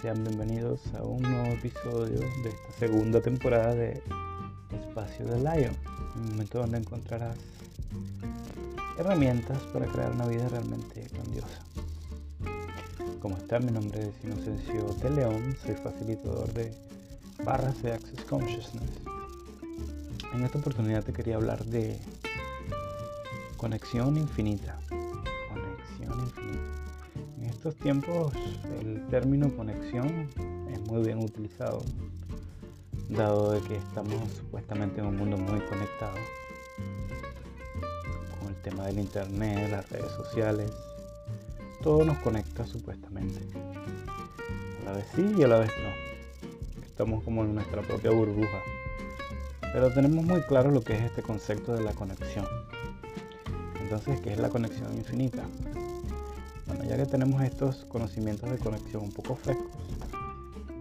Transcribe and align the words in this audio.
sean 0.00 0.22
bienvenidos 0.22 0.80
a 0.94 1.02
un 1.02 1.22
nuevo 1.22 1.52
episodio 1.54 2.20
de 2.20 2.48
esta 2.50 2.72
segunda 2.78 3.20
temporada 3.20 3.74
de 3.74 4.02
Espacio 4.72 5.26
de 5.26 5.38
Lion, 5.38 5.74
un 6.16 6.30
momento 6.30 6.58
donde 6.60 6.78
encontrarás 6.78 7.36
herramientas 8.98 9.58
para 9.72 9.86
crear 9.86 10.12
una 10.12 10.26
vida 10.26 10.48
realmente 10.48 11.08
grandiosa. 11.12 11.64
¿Cómo 13.20 13.36
están? 13.36 13.66
Mi 13.66 13.72
nombre 13.72 14.08
es 14.08 14.24
Inocencio 14.24 14.84
de 15.02 15.10
León, 15.10 15.56
soy 15.64 15.74
facilitador 15.74 16.52
de 16.52 16.72
barras 17.44 17.82
de 17.82 17.92
Access 17.92 18.24
Consciousness. 18.24 18.90
En 20.34 20.44
esta 20.44 20.58
oportunidad 20.58 21.02
te 21.02 21.12
quería 21.12 21.36
hablar 21.36 21.64
de 21.64 21.98
conexión 23.56 24.16
infinita. 24.16 24.78
Conexión 24.88 26.20
infinita. 26.20 26.67
En 27.58 27.70
estos 27.70 27.82
tiempos 27.82 28.32
el 28.80 29.04
término 29.08 29.52
conexión 29.56 30.28
es 30.72 30.78
muy 30.82 31.02
bien 31.02 31.18
utilizado, 31.18 31.82
dado 33.08 33.50
de 33.50 33.60
que 33.62 33.74
estamos 33.74 34.14
supuestamente 34.38 35.00
en 35.00 35.06
un 35.06 35.16
mundo 35.16 35.36
muy 35.36 35.58
conectado 35.62 36.14
con 38.38 38.50
el 38.50 38.54
tema 38.62 38.86
del 38.86 39.00
internet, 39.00 39.72
las 39.72 39.90
redes 39.90 40.12
sociales, 40.12 40.70
todo 41.82 42.04
nos 42.04 42.18
conecta 42.18 42.64
supuestamente. 42.64 43.40
A 44.82 44.84
la 44.84 44.92
vez 44.92 45.06
sí 45.16 45.34
y 45.36 45.42
a 45.42 45.48
la 45.48 45.58
vez 45.58 45.72
no. 45.82 46.86
Estamos 46.86 47.24
como 47.24 47.42
en 47.42 47.56
nuestra 47.56 47.82
propia 47.82 48.12
burbuja. 48.12 48.60
Pero 49.72 49.92
tenemos 49.92 50.24
muy 50.24 50.42
claro 50.42 50.70
lo 50.70 50.82
que 50.82 50.92
es 50.92 51.02
este 51.02 51.22
concepto 51.22 51.74
de 51.74 51.82
la 51.82 51.92
conexión. 51.92 52.46
Entonces, 53.80 54.20
¿qué 54.20 54.30
es 54.32 54.38
la 54.38 54.48
conexión 54.48 54.94
infinita? 54.96 55.42
Bueno, 56.68 56.84
ya 56.84 56.96
que 56.96 57.06
tenemos 57.06 57.42
estos 57.42 57.84
conocimientos 57.86 58.50
de 58.50 58.58
conexión 58.58 59.02
un 59.02 59.12
poco 59.12 59.34
frescos, 59.34 59.66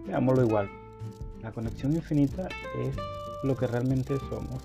veámoslo 0.06 0.46
igual. 0.46 0.70
La 1.42 1.52
conexión 1.52 1.96
infinita 1.96 2.48
es 2.80 2.96
lo 3.44 3.56
que 3.56 3.68
realmente 3.68 4.18
somos, 4.30 4.62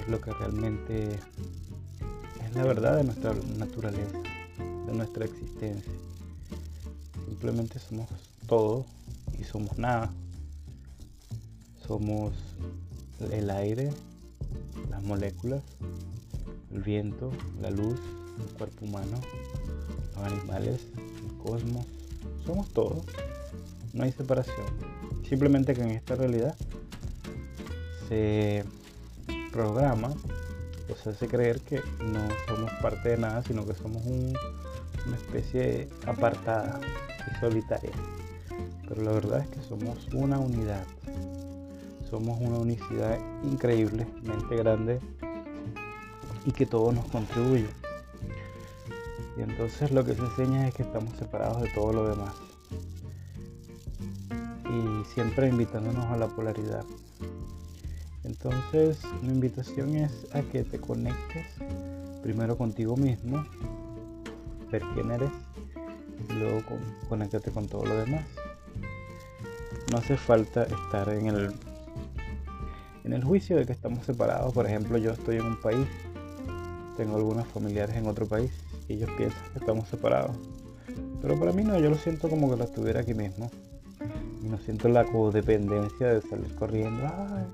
es 0.00 0.08
lo 0.08 0.20
que 0.20 0.32
realmente 0.32 1.14
es 1.14 2.54
la 2.54 2.64
verdad 2.64 2.96
de 2.96 3.04
nuestra 3.04 3.34
naturaleza, 3.58 4.18
de 4.86 4.92
nuestra 4.92 5.24
existencia. 5.24 5.92
Simplemente 7.26 7.78
somos 7.78 8.08
todo 8.46 8.86
y 9.38 9.44
somos 9.44 9.78
nada. 9.78 10.12
Somos 11.86 12.34
el 13.32 13.50
aire, 13.50 13.90
las 14.90 15.02
moléculas, 15.02 15.62
el 16.72 16.82
viento, 16.82 17.30
la 17.60 17.70
luz, 17.70 17.98
el 18.38 18.56
cuerpo 18.56 18.84
humano, 18.84 19.20
los 20.14 20.24
animales, 20.24 20.80
el 20.96 21.36
cosmos. 21.38 21.86
Somos 22.46 22.68
todo. 22.70 23.02
No 23.92 24.04
hay 24.04 24.12
separación. 24.12 24.66
Simplemente 25.28 25.74
que 25.74 25.82
en 25.82 25.90
esta 25.90 26.14
realidad 26.14 26.54
se 28.08 28.64
programa 29.52 30.12
o 30.90 30.96
se 30.96 31.10
hace 31.10 31.28
creer 31.28 31.60
que 31.60 31.76
no 31.76 32.20
somos 32.48 32.70
parte 32.80 33.10
de 33.10 33.18
nada, 33.18 33.42
sino 33.44 33.66
que 33.66 33.74
somos 33.74 34.02
una 34.04 35.16
especie 35.16 35.88
apartada 36.06 36.80
y 37.30 37.40
solitaria. 37.40 37.92
Pero 38.88 39.02
la 39.02 39.12
verdad 39.12 39.40
es 39.40 39.48
que 39.48 39.62
somos 39.62 40.08
una 40.12 40.38
unidad. 40.38 40.84
Somos 42.10 42.38
una 42.40 42.58
unicidad 42.58 43.18
increíblemente 43.42 44.56
grande 44.56 45.00
y 46.44 46.52
que 46.52 46.66
todo 46.66 46.92
nos 46.92 47.06
contribuye. 47.06 47.68
Y 49.36 49.42
entonces 49.42 49.90
lo 49.92 50.04
que 50.04 50.14
se 50.14 50.22
enseña 50.22 50.68
es 50.68 50.74
que 50.74 50.82
estamos 50.82 51.14
separados 51.16 51.62
de 51.62 51.68
todo 51.70 51.92
lo 51.92 52.08
demás. 52.08 52.34
Y 54.70 55.04
siempre 55.14 55.48
invitándonos 55.48 56.04
a 56.06 56.16
la 56.16 56.28
polaridad. 56.28 56.84
Entonces 58.24 59.00
mi 59.22 59.32
invitación 59.32 59.96
es 59.96 60.12
a 60.32 60.42
que 60.42 60.64
te 60.64 60.78
conectes 60.78 61.46
primero 62.22 62.56
contigo 62.56 62.96
mismo, 62.96 63.44
ver 64.70 64.82
quién 64.94 65.10
eres, 65.10 65.30
y 66.28 66.32
luego 66.34 66.64
con, 66.66 66.78
conéctate 67.08 67.50
con 67.50 67.66
todo 67.68 67.84
lo 67.84 67.96
demás. 67.96 68.24
No 69.90 69.98
hace 69.98 70.16
falta 70.16 70.62
estar 70.62 71.08
en 71.08 71.26
el 71.26 71.54
en 73.04 73.12
el 73.12 73.24
juicio 73.24 73.56
de 73.56 73.66
que 73.66 73.72
estamos 73.72 74.06
separados. 74.06 74.52
Por 74.54 74.66
ejemplo, 74.66 74.96
yo 74.96 75.10
estoy 75.10 75.36
en 75.36 75.46
un 75.46 75.60
país, 75.60 75.88
tengo 76.96 77.16
algunos 77.16 77.48
familiares 77.48 77.96
en 77.96 78.06
otro 78.06 78.26
país 78.26 78.52
ellos 78.94 79.10
piensan 79.16 79.42
que 79.52 79.58
estamos 79.58 79.88
separados. 79.88 80.36
Pero 81.20 81.38
para 81.38 81.52
mí 81.52 81.62
no, 81.62 81.78
yo 81.78 81.90
lo 81.90 81.96
siento 81.96 82.28
como 82.28 82.50
que 82.50 82.56
lo 82.56 82.64
estuviera 82.64 83.00
aquí 83.00 83.14
mismo. 83.14 83.50
Y 84.42 84.48
no 84.48 84.58
siento 84.58 84.88
la 84.88 85.04
codependencia 85.04 86.08
de 86.08 86.20
salir 86.22 86.54
corriendo. 86.56 87.02
Ay, 87.06 87.44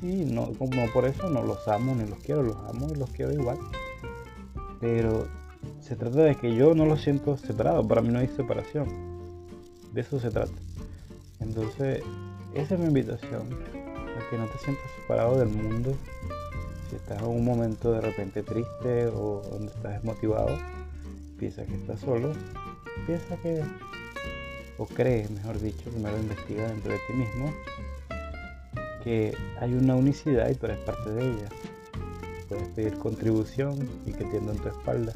sí, 0.00 0.24
no, 0.26 0.52
como 0.58 0.86
por 0.92 1.06
eso 1.06 1.28
no 1.30 1.42
los 1.42 1.66
amo 1.68 1.94
ni 1.94 2.06
los 2.06 2.18
quiero, 2.18 2.42
los 2.42 2.56
amo 2.68 2.88
y 2.94 2.98
los 2.98 3.10
quiero 3.10 3.32
igual. 3.32 3.58
Pero 4.80 5.26
se 5.80 5.96
trata 5.96 6.20
de 6.20 6.34
que 6.34 6.54
yo 6.54 6.74
no 6.74 6.84
los 6.84 7.00
siento 7.00 7.36
separados, 7.36 7.86
para 7.86 8.02
mí 8.02 8.08
no 8.08 8.18
hay 8.18 8.28
separación. 8.28 8.88
De 9.92 10.02
eso 10.02 10.20
se 10.20 10.30
trata. 10.30 10.52
Entonces, 11.40 12.02
esa 12.54 12.74
es 12.74 12.80
mi 12.80 12.86
invitación, 12.86 13.42
a 13.42 14.30
que 14.30 14.38
no 14.38 14.46
te 14.46 14.58
sientas 14.58 14.84
separado 15.00 15.38
del 15.38 15.48
mundo. 15.48 15.94
Si 16.88 16.96
estás 16.96 17.20
en 17.20 17.28
un 17.28 17.44
momento 17.44 17.92
de 17.92 18.00
repente 18.00 18.42
triste 18.42 19.06
o 19.08 19.42
donde 19.50 19.66
estás 19.66 19.92
desmotivado, 19.94 20.56
piensa 21.38 21.64
que 21.64 21.74
estás 21.74 22.00
solo, 22.00 22.32
piensa 23.06 23.36
que, 23.36 23.62
o 24.78 24.86
cree, 24.86 25.28
mejor 25.28 25.60
dicho, 25.60 25.90
primero 25.90 26.16
investiga 26.18 26.66
dentro 26.66 26.92
de 26.92 26.98
ti 27.06 27.12
mismo, 27.12 27.52
que 29.04 29.36
hay 29.60 29.74
una 29.74 29.96
unicidad 29.96 30.48
y 30.48 30.54
tú 30.54 30.66
eres 30.66 30.78
parte 30.78 31.10
de 31.10 31.30
ella. 31.30 31.48
Puedes 32.48 32.68
pedir 32.68 32.98
contribución 32.98 33.76
y 34.06 34.12
que 34.12 34.24
tiendan 34.24 34.56
tu 34.56 34.68
espalda. 34.68 35.12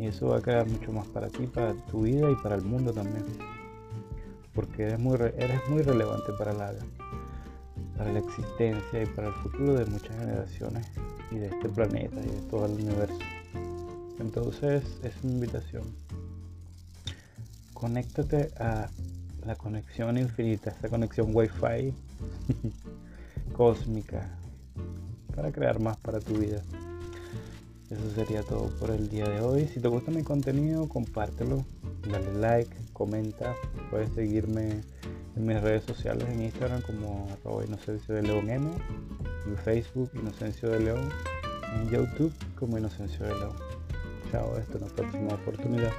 Y 0.00 0.06
eso 0.06 0.28
va 0.28 0.38
a 0.38 0.40
crear 0.40 0.66
mucho 0.66 0.90
más 0.90 1.06
para 1.08 1.28
ti, 1.28 1.46
para 1.46 1.74
tu 1.74 2.02
vida 2.02 2.28
y 2.28 2.34
para 2.36 2.56
el 2.56 2.62
mundo 2.62 2.92
también. 2.92 3.24
Porque 4.52 4.82
eres 4.82 4.98
muy, 4.98 5.14
eres 5.14 5.60
muy 5.68 5.82
relevante 5.82 6.32
para 6.36 6.52
la, 6.52 6.74
para 8.00 8.14
la 8.14 8.20
existencia 8.20 9.02
y 9.02 9.06
para 9.08 9.28
el 9.28 9.34
futuro 9.34 9.74
de 9.74 9.84
muchas 9.84 10.16
generaciones 10.16 10.86
y 11.30 11.34
de 11.34 11.48
este 11.48 11.68
planeta 11.68 12.18
y 12.18 12.30
de 12.30 12.40
todo 12.48 12.64
el 12.64 12.72
universo. 12.72 13.18
Entonces 14.18 14.82
es 15.02 15.12
una 15.22 15.34
invitación. 15.34 15.82
Conéctate 17.74 18.52
a 18.58 18.88
la 19.44 19.54
conexión 19.54 20.16
infinita, 20.16 20.70
esa 20.70 20.88
conexión 20.88 21.36
wifi 21.36 21.92
cósmica 23.52 24.30
para 25.36 25.52
crear 25.52 25.78
más 25.78 25.98
para 25.98 26.20
tu 26.20 26.38
vida. 26.38 26.62
Eso 27.90 28.10
sería 28.14 28.42
todo 28.42 28.70
por 28.78 28.92
el 28.92 29.10
día 29.10 29.28
de 29.28 29.42
hoy. 29.42 29.68
Si 29.68 29.78
te 29.78 29.88
gusta 29.88 30.10
mi 30.10 30.22
contenido, 30.22 30.88
compártelo, 30.88 31.66
dale 32.10 32.32
like, 32.32 32.74
comenta. 32.94 33.54
Puedes 33.90 34.10
seguirme 34.14 34.80
en 35.36 35.46
mis 35.46 35.60
redes 35.60 35.84
sociales 35.84 36.28
en 36.28 36.42
Instagram 36.42 36.82
como 36.82 37.28
arroba 37.32 37.64
Inocencio 37.64 38.14
de 38.14 38.22
León 38.22 38.50
en 38.50 38.70
Facebook 39.64 40.10
Inocencio 40.14 40.70
de 40.70 40.80
León, 40.80 41.08
en 41.74 41.90
YouTube 41.90 42.32
como 42.58 42.78
Inocencio 42.78 43.26
de 43.26 43.34
León. 43.34 43.56
Chao, 44.30 44.54
hasta 44.56 44.78
una 44.78 44.86
próxima 44.86 45.34
oportunidad. 45.34 45.92